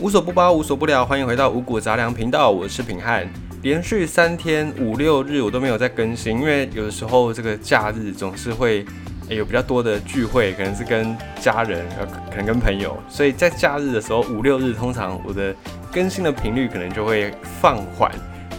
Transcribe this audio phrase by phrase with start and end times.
[0.00, 3.28] 无所不包，无所不聊，欢迎回到五谷杂粮频道，我是品汉。
[3.62, 8.86] 连续三天五六日我都没有在更新，因为有的时候这个假日总是会
[9.28, 11.84] 有比较多的聚会，可能是跟家人，
[12.30, 15.52] 可能跟朋友，所以在假日的时候五六日，通常我的
[15.90, 18.08] 更新的频率可能就会放缓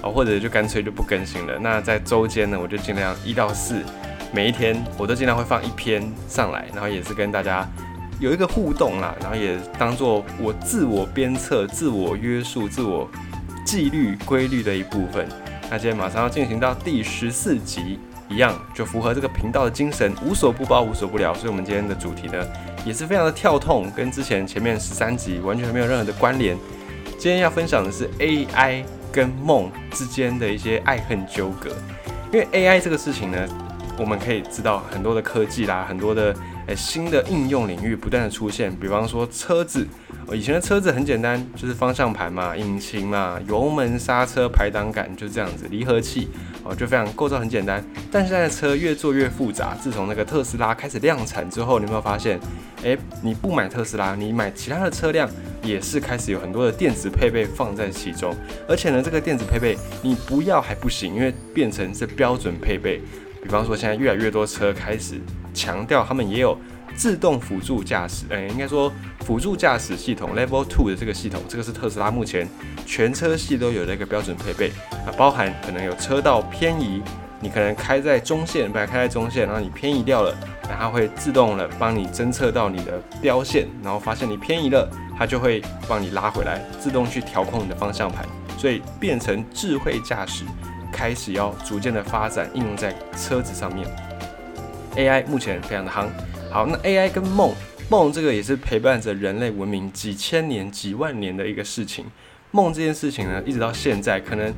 [0.01, 1.57] 啊，或者就干脆就不更新了。
[1.57, 3.81] 那在周间呢，我就尽量一到四，
[4.33, 7.65] 每一天我都尽量会放一篇上来，然后也是跟大家。
[8.19, 13.09] 有一个互动啦，然后也当做我自我鞭策、自我约束、自我
[13.65, 15.25] 纪律规律的一部分。
[15.71, 21.33] 那今天马上要进行到第十四集，一样就符合这个频道的精神，无所不包、无所不聊。
[21.33, 22.45] 所以，我们今天的主题呢，
[22.85, 26.57] 也是非常的跳痛，跟之前前面十三集完全没有任何的关联。
[27.17, 31.69] 今天要分享的是 AI 跟梦之间的一些爱恨纠葛。
[32.33, 33.47] 因为 AI 这个事情呢，
[33.97, 36.35] 我们可以知道很多的科技啦，很多的。
[36.75, 39.87] 新的应用领域不断的出现，比方说车子，
[40.33, 46.27] 以前的车子很简单，就是方向盘嘛、引擎嘛、油门、刹车、排挡杆，就这样子，离合器，
[46.63, 47.83] 哦，就非常构造很简单。
[48.11, 52.39] 但现在的车越做越复杂，自从那个特斯拉开始量产之后，你有没有发现？
[52.83, 55.29] 诶，你不买特斯拉，你买其他的车辆，
[55.61, 58.33] 也是开始有很多的电子配备放在其中，
[58.67, 63.01] 而且呢，这个电子配备你不要还不行，因为变成是标准配备。
[63.41, 65.15] 比方说，现在越来越多车开始
[65.59, 66.57] 强调，他们也有
[66.95, 68.89] 自动辅助驾驶，哎，应该说
[69.25, 72.47] 辅助驾驶系统 Level Two 的这个系统，这个是特斯拉目前
[72.85, 74.71] 全车系都有的一个标准配备
[75.05, 77.01] 啊，包含可能有车道偏移，
[77.41, 88.25] 你可能开在中线，本来开在中线，然后你偏移掉了，那它会自动的帮你侦测到你的标线，然后发现你偏移了，它就会帮你拉回来，自动去调控你的方向盘，
[88.57, 90.45] 所以变成智慧驾驶。
[90.91, 93.87] 开始要逐渐的发展应用在车子上面
[94.95, 96.07] ，AI 目前非常的夯。
[96.51, 97.53] 好，那 AI 跟梦，
[97.89, 102.05] 梦这个也是陪伴着人类文明几千年、几万年的一个事情。
[102.51, 104.51] 梦这件事情呢，一直到现在，可能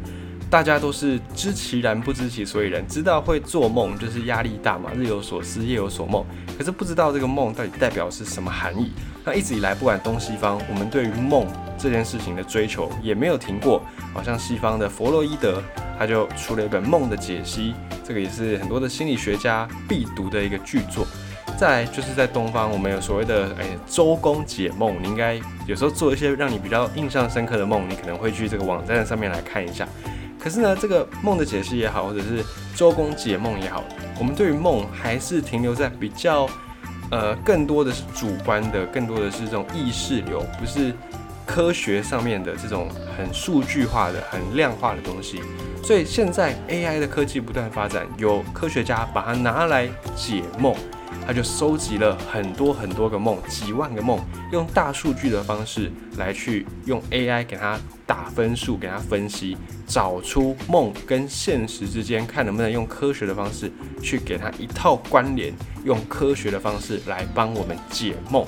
[0.50, 6.26] 大家都是知其然不知其所以然，知道会做梦就是压力大嘛，日有所思夜有所梦，
[6.58, 8.94] 可是不知道这个梦到底代表是什么含义。
[9.26, 11.46] 那一直以来，不管东西方，我们对于梦
[11.78, 13.84] 这件事情的追求也没有停过。
[14.14, 15.62] 好像西方的弗洛伊德。
[16.02, 21.06] 他就出了一本《梦的解析》，这个也是很多的心理学家必读的一个巨作。
[21.60, 29.88] 再来就是在东方，我们有所谓的诶周公解梦，你应该有时候做一些让你比较印象深刻的梦，你可能会去这个网站上面来看一下。
[30.40, 32.44] 可是呢，这个梦的解析也好，或者是
[32.76, 33.84] 周公解梦也好，
[34.18, 36.50] 我们对于梦还是停留在比较
[37.12, 40.92] 呃更多的是主观的，更多的是这种意识流，不是。
[41.46, 45.42] 科学上面的这种很数据化的、很量化的东西，
[45.84, 50.76] 所以现在 AI 的科技不断发展，有科学家把它拿来解梦，
[51.26, 54.20] 他就收集了很多很多个梦，几万个梦，
[54.52, 65.54] 用大数据的方式来去用 AI 给他打分数，给他分析，找出梦跟现实之间，看能不能用科学的方式去给他一套关联，
[65.84, 68.46] 用科学的方式来帮我们解梦。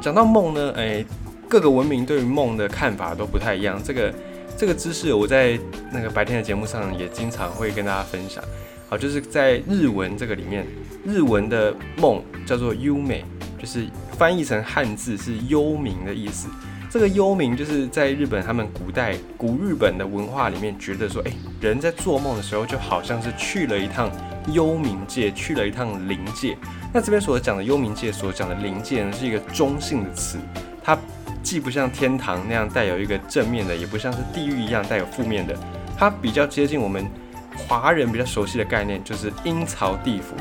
[0.00, 1.04] 讲到梦呢，诶。
[1.48, 3.82] 各个文明对于梦的看法都不太一样。
[3.82, 4.14] 这个
[4.56, 5.58] 这个知识我在
[5.92, 8.40] 那个白天的节目上也经常会跟大家分享。
[8.88, 10.64] 好，就是在日文这个里面，
[11.04, 13.24] 日文的梦叫做优美，
[13.58, 16.48] 就是翻译成汉字是幽冥的意思。
[16.88, 24.08] 这个幽冥就是在日本他们古代古日本的文化里面觉得说，哎，人在做梦的时候就好像是去了一趟
[24.52, 26.56] 幽冥界，去了一趟灵界。
[26.92, 30.38] 那这边所讲的幽冥界所讲的灵界呢，是一个中性的词，
[30.82, 30.98] 它。
[31.42, 35.56] 既不像天堂那样带有一个正面的，也不像是地狱一样带有负面的，
[35.96, 37.10] 它比较接近我们
[37.56, 40.36] 华人比较熟悉的概念，就是阴曹地府。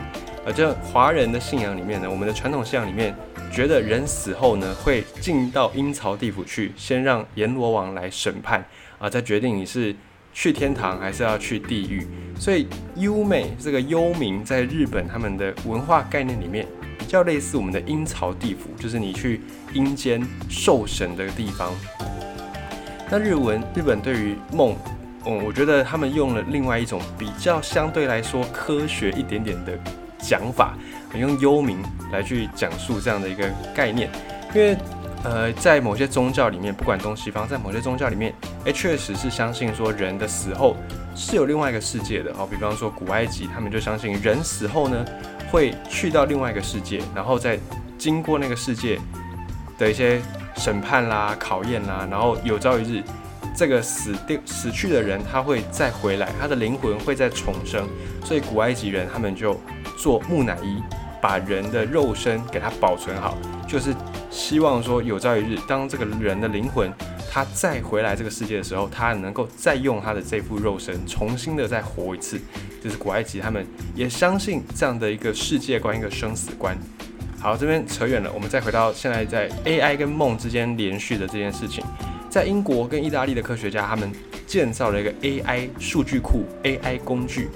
[0.45, 3.15] 而这华人的信仰里面呢，我们的传统信仰里面，
[3.49, 8.63] 觉得人死后呢会进到阴曹地府去，先让阎罗王来审判，
[8.99, 9.95] 啊，再决定你是
[10.39, 12.07] 去天堂还是要去地狱。
[12.39, 16.66] 所以幽美这个幽冥在日本他们的文化概念里面。
[16.97, 19.41] 比较类似我们的阴曹地府，就是你去
[19.73, 21.71] 阴间受审的地方。
[23.09, 24.75] 那日文日本对于梦，
[25.25, 29.75] 嗯，我觉得他们用了另外一种比较相对来说科学一点点的
[30.19, 30.77] 讲法，
[31.15, 31.77] 用幽冥
[32.12, 34.07] 来去讲述这样的一个概念。
[34.53, 34.77] 因为
[35.24, 40.75] 呃，在某些宗教里面，不管东西方，在某些宗教里面，哎，确实是相信说人的死后
[41.15, 42.31] 是有另外一个世界的。
[42.38, 45.06] 哦，比方说古埃及，他们就相信人死后呢。
[45.51, 47.57] 会去到另外一个世界，然后再
[47.97, 49.00] 经过那个世界
[49.79, 50.21] 的一些
[50.56, 53.03] 审判啦、考验啦，然后有朝一日，
[53.56, 57.88] 这个死掉死去的人他会再回来，他的灵魂会再重生。
[58.23, 59.59] 所以古埃及人他们就
[59.97, 60.83] 做木乃伊，
[61.19, 63.35] 把人的肉身给它保存好，
[63.67, 63.91] 就是
[64.29, 66.94] 希望说有朝一日，当这个人的灵魂
[67.31, 72.39] 他再回来这个世界的时候，他能够再用他的这副肉身重新的再活一次。
[72.81, 76.77] 就是古埃及他们也相信这样的一个世界观，一个生死观。
[77.39, 81.83] 好，这边扯远了，我们再回到现在在 AI 跟梦之间连续的这件事情。
[82.29, 84.11] 在英国跟意大利的科学家，他们
[84.47, 87.49] 建造了一个 AI 数据库、AI 工具。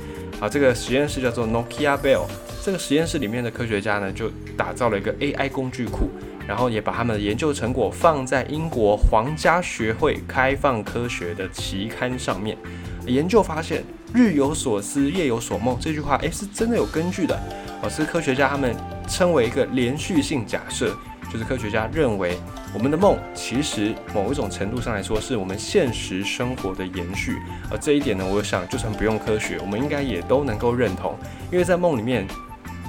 [0.44, 2.26] 啊，这个实验室叫做 Nokia Bell。
[2.62, 6.10] 这个实验室里面的科学家呢，就打造了一个 AI 工具库，
[6.46, 12.58] 然后也把他们的研究成果放在英国皇家学会开放科学的期刊上面。
[13.06, 17.40] 研究发现，“日有所思，夜有所梦”这句话，诶，是真的有根据的。
[17.82, 18.76] 哦，是科学家他们
[19.08, 20.94] 称为一个连续性假设。
[21.32, 22.38] 就是科学家认为，
[22.74, 27.38] 我们的梦其实某一种程度上来说，是我们现实生活的延续。
[27.70, 31.16] 而这一点呢，我想就算不用科学，我们应该也都能够认同。
[31.52, 32.26] 因为在梦里面，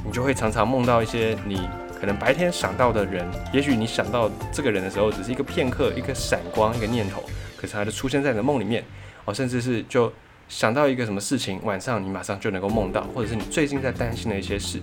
[0.02, 1.69] 你就会常常梦到一些你
[2.00, 7.22] 可能白天想到的人，也许你想到这个人的时候，只是一个片刻、一个闪光、一个念头，
[7.54, 8.82] 可是他就出现在你的梦里面。
[9.26, 10.10] 哦，甚至是就
[10.48, 14.81] 想到一个什么事情，晚上你马上就能够梦到，或者是你最近在担心的一些事。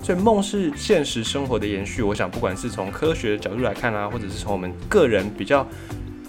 [0.00, 2.02] 所以梦是现实生活的延续。
[2.02, 5.66] 我想，不管是从科学的角度来看啊，或者是从我们个人比较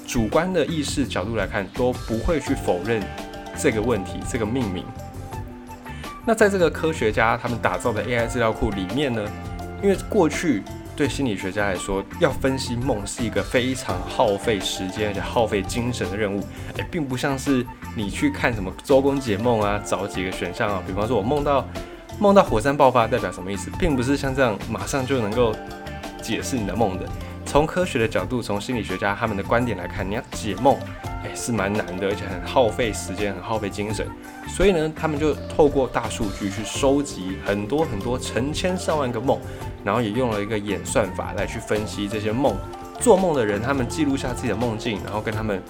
[0.05, 3.01] 主观的意识角度来看，都不会去否认
[3.57, 4.83] 这个问题、这个命名。
[6.25, 9.23] 那在这个科学家他们打造的 AI 资料库里面呢，
[9.81, 10.61] 因为过去
[10.95, 16.41] 对心理学家来说，要分析梦是一个非常耗费时间而且耗费精神的任务。
[16.75, 21.65] 诶，并不像是你去看什么周公解梦啊，找几个选项啊，比方说我梦到。
[22.19, 25.55] 梦到火山爆发代表什么意思，并不是像这样马上就能够
[26.21, 27.07] 解释你的梦的。
[27.45, 30.77] 从科学的角度，从心理学家他们的观点来看，你要解梦，
[31.23, 34.05] 哎，是蛮难的，而且很耗费时间，很耗费精神。
[34.49, 39.39] 所以呢，他们就透过大数据去收集很多很多成千上万个梦，
[39.85, 42.53] 然后也用了一个演算法来去分析这些梦。
[42.99, 45.63] 做梦的人，他们记录下自己的梦境，然后跟他们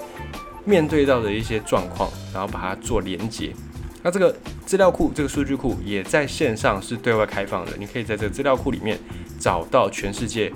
[0.66, 3.54] 面对到的一些状况，然后把它做连接。
[4.02, 4.34] 那这个
[4.66, 8.98] 资料库，这个数据库也在线上是对外开放的，你可以在这个资料库里面
[9.38, 10.50] 找到全世界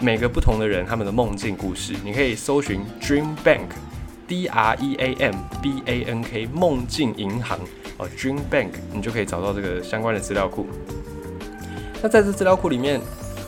[0.00, 1.94] 每个不同的人他们的梦境故事。
[2.04, 7.56] 你可以搜寻 Dream Bank，D R E A M B A N K 梦境银行
[7.96, 10.66] 哦，Dream Bank，你就可以找到这个相关的资料库。
[12.02, 13.00] 那在这资料库里面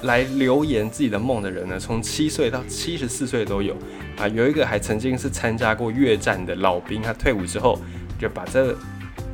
[0.03, 3.75] 来留言自己的梦的人呢，从七岁到七十四岁都有
[4.19, 7.77] 啊，有一个还曾经是参加过越战的老兵，他退伍之后
[8.21, 8.73] 就把这。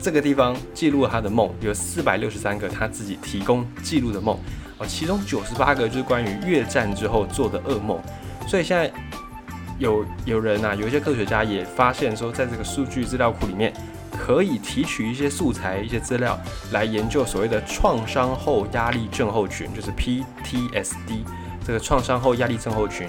[0.02, 4.37] 这个地方记录了他的梦，有四百六十三个他自己提供记录的梦，
[4.78, 8.02] 哦，其中九十八个就是关于越战之后做的噩梦。
[8.49, 8.90] 所以现在
[9.78, 13.72] 有有人啊，有一些科学家也发现说，在这个数据资料库里面，
[14.10, 16.37] 可以提取一些素材、一些资料
[16.72, 21.22] 来研究所谓的创伤后压力症候群，就是 PTSD
[21.64, 23.08] 这个创伤后压力症候群，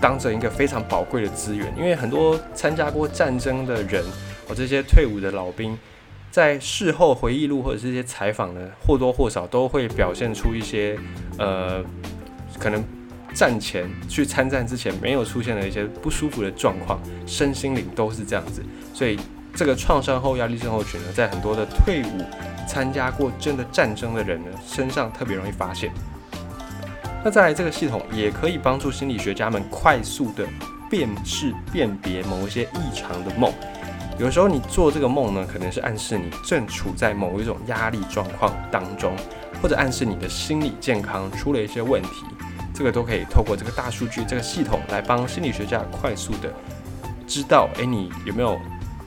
[0.00, 4.02] 当成一个非常宝贵的资源，因为很多参加过战争的人，
[4.48, 5.78] 哦，这些退伍的老兵。
[6.38, 10.96] 在事后回忆录或者是一些采访呢，或多或少都会表现出一些，
[11.36, 11.82] 呃，
[12.60, 12.80] 可能
[13.34, 18.62] 战前去参战之前没有出现的一些不舒服的状况，身心灵都是这样子。
[18.94, 19.18] 所以
[19.52, 22.24] 这个创伤后压力症候群呢，在很多的退伍
[22.68, 25.90] 参加过真的战争的人呢身上特别容易发现。
[27.24, 30.46] 那再来这个系统也可以帮助心理学家们快速的
[30.88, 33.52] 辨识辨别某一些异常的梦。
[34.18, 39.14] 有时候你做这个梦呢，可能是暗示你正处在某一种压力状况当中，
[39.62, 42.24] 或者暗示你的心理健康出了一些问题。
[42.74, 46.52] 这个都可以透过这个大数据这个系统来帮心理学家快速的
[47.28, 48.58] 知道，诶，你有没有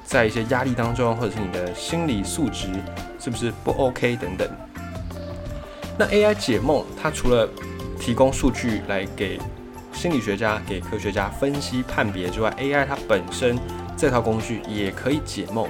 [0.05, 2.67] 在一些压力当中，或者是你的心理素质
[3.19, 4.49] 是不是不 OK 等等。
[5.99, 7.49] 那 AI 解梦，它除了
[7.99, 9.37] 提供数据来给
[9.91, 13.59] 心理学家、给科学家分析判别之外，AI 它本身。
[14.01, 15.69] 这套工具也可以解梦，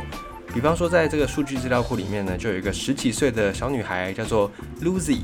[0.54, 4.50] 比方说，在这个数据资料库里面呢，就有一个十几岁的小女孩叫做
[4.82, 5.18] Lucy。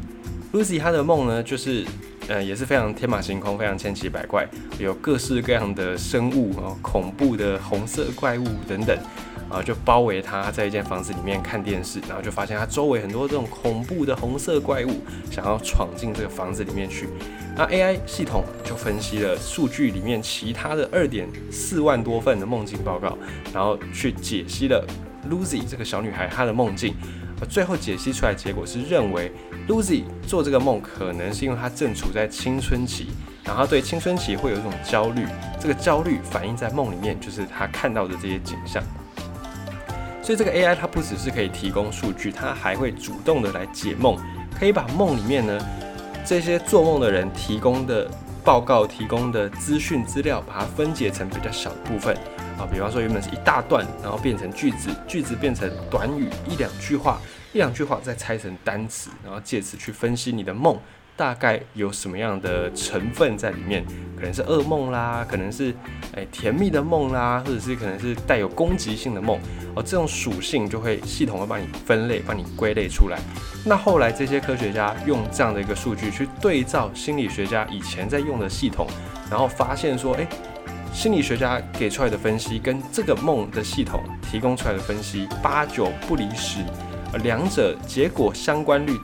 [0.52, 1.86] Lucy 她的梦呢，就是
[2.28, 4.46] 呃也是非常天马行空，非常千奇百怪，
[4.78, 9.00] 有各式各样的生物啊，恐怖的红色怪物等等
[9.50, 15.02] 啊，就包围她在一间房子里面看电视，然后就发现她周围很多这种恐怖的红色怪物
[15.32, 17.08] 想要闯进这个房子里面去。
[17.56, 23.18] 那 AI 系统就分析了数据里面其他的二点四万多份的梦境报告，
[23.54, 24.86] 然后去解析了
[25.30, 26.94] Lucy 这个小女孩她的梦境，
[27.50, 29.32] 最后解析出来结果是认为
[29.68, 33.08] Lucy 做这个梦可能是因为她正处在青春期，
[33.44, 35.26] 然后对青春期会有一种焦虑，
[35.60, 38.84] 这个焦虑反映在梦里面，就是她看到的这些景象。
[40.28, 44.18] 所以这个 AI 它不只是可以提供数据，它还会主动的来解梦，
[44.60, 45.58] 可以把梦里面呢。
[46.26, 48.12] 这些做梦的人提供的
[48.44, 52.14] 报告提供的资讯资料，把它分解成比较小的部分
[52.60, 57.22] 啊，比方说原本是一大段，然后变成句子，句子变成短语一两句话，
[57.54, 60.78] 一两句话再拆成单词，然后借此去分析你的梦。
[61.18, 63.84] 大概有什么样的成分在里面？
[64.16, 65.74] 可能是噩梦啦，可能是
[66.14, 69.40] 诶甜蜜的梦啦，或者是可能是带有攻击性的梦
[69.76, 69.84] 哦。
[69.84, 73.20] 这种属性就会系统会帮你分类，帮你归类出来。
[73.66, 78.88] 那后来这些科学家用这样的一个数据去对照心理学家以前在用的系统，
[79.30, 80.28] 然后发现说，诶，
[80.92, 86.62] 心理学家给出来的分析跟这个梦的系统提供出来的分析八九不离十，
[87.14, 88.98] 而两者结果相关率。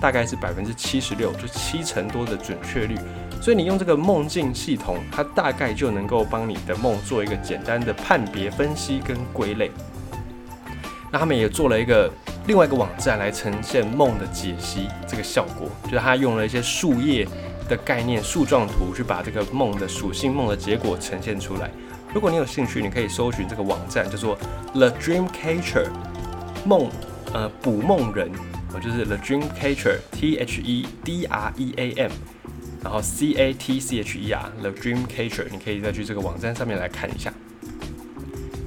[0.00, 2.96] 大概是百分之七十六，就七成多的准确率。
[3.40, 9.70] 所以你用这个梦境系统，它大概就能够帮你的梦做一个简单的判别、分析跟归类。
[11.12, 12.08] 那他们也做了一个
[12.46, 17.26] 另外一个网站来呈现梦的解析这个效果，就是他用了一些树叶
[17.68, 21.70] 的概念、树状图去把这个梦的属性、梦的结果呈现出来。
[22.14, 24.38] 如果你有兴趣，你可以搜寻这个网站，叫做
[24.72, 25.88] The Dream Catcher
[26.64, 26.88] 梦
[27.32, 28.30] 呃捕梦人。
[28.72, 32.10] 哦，就是 The Dream Catcher，T H E D R E A M，
[32.82, 37.32] 然后 C A T C H E R，The Dream Catcher，你可以再去这个网站上面来看一下。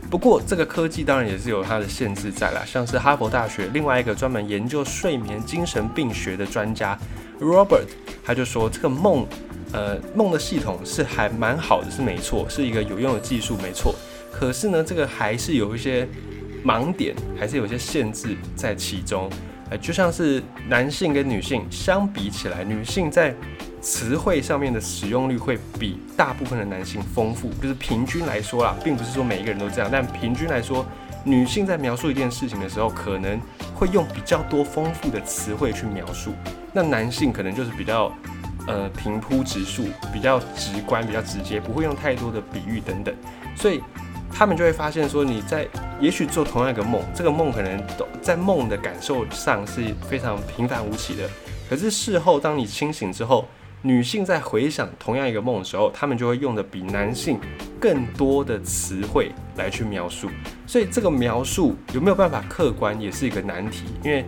[0.10, 6.96] 不过，这个科技当然也是有它的限制在啦，像是哈佛大学另外一个专门研究睡眠精神病学的专家
[7.40, 7.88] Robert，
[8.24, 9.26] 他就说这个梦，
[9.72, 13.96] 呃，梦的系统是还蛮好的，是没错，是一个有用的技术，没错。
[14.32, 16.08] 可是呢，这个还是有一些
[16.64, 19.28] 盲点，还是有些限制在其中。
[19.82, 23.34] 就像是男性跟女性相比起来，女性在
[23.82, 30.86] 词汇上面的使用率会比大部分的男性丰富，就是平均来说啦，并不是说每一个人都这样，但平均来说，
[31.24, 33.40] 女性在描述一件事情的时候，可能
[33.74, 36.34] 会用比较多丰富的词汇去描述，
[36.72, 38.12] 那男性可能就是比较
[38.68, 43.14] 呃平铺直述，比较直观，比较直接，不会用太多的比喻等等，
[43.56, 43.82] 所以。
[44.36, 45.68] 他们就会发现说，你在
[46.02, 51.30] 也许做同样一个梦，这个梦可能都在梦的感受上是非常平凡无奇的。
[51.70, 53.48] 可是事后，当你清醒之后，
[53.84, 57.40] 女性在回想同样一个梦的时候，他们就会用的比男性
[57.80, 60.30] 更多的词汇来去描述。
[60.66, 63.86] 所以这个描述有没有办法客观，也是一个难题。
[64.04, 64.26] 因为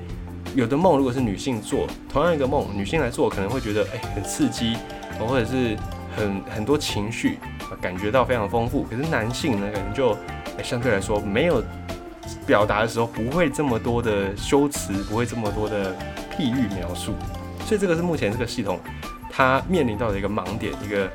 [0.55, 4.77] 有的梦如果是女性做，同样一个梦，女性来做可能会觉得哎很刺激，
[5.19, 5.75] 或者是。
[6.17, 7.37] 很很多情绪，
[7.75, 8.83] 感觉到非常丰富。
[8.83, 10.17] 可是男性呢，可能就
[10.63, 11.63] 相对来说没有
[12.45, 15.93] 表达的时候，不会这么多的修辞，不会这么多的
[16.37, 17.13] 譬喻描述。
[17.65, 18.79] 所以这个是目前这个系统
[19.31, 21.09] 它面临到的一个盲点，一个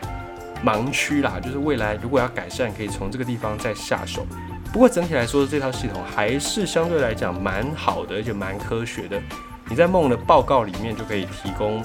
[0.65, 1.41] 盲区啦。
[1.43, 4.27] 就是未来如果要改善，可以从这个地方再下手。
[4.73, 9.21] 不过整体来说，这套系统还是相对来讲蛮好的，而且蛮科学的。
[9.69, 11.85] 你在梦的报告里面就可以提供。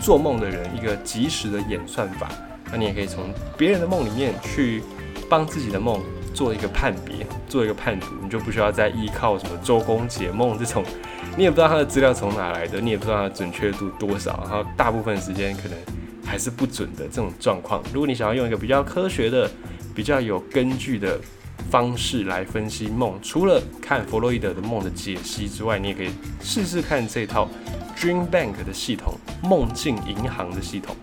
[0.00, 2.28] 做梦的人一个及时的演算法，
[2.70, 4.82] 那你也可以从别人的梦里面去
[5.28, 6.02] 帮自己的梦
[6.34, 10.84] 做一个判别，做一个判读，你就不需要再依靠什么周公解梦这种，
[11.36, 15.78] 你也不知道他的资料从哪来的，你也不知道它的准确度多少，然后大部分时间可能
[16.24, 17.82] 还是不准的这种状况。
[17.92, 19.50] 如果你想要用一个比较科学的、
[19.94, 21.18] 比较有根据的
[21.70, 26.10] 方式来分析梦，除了看弗洛伊德的梦的解析之外，你也可以
[26.40, 27.48] 试试看这套。
[27.96, 30.94] Dream Bank 的系统，梦境银行的系统。